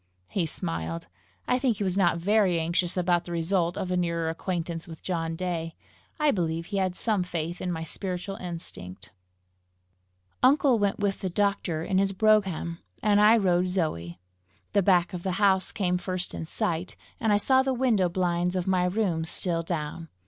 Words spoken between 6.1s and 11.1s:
I believe he had some faith in my spiritual instinct. Uncle went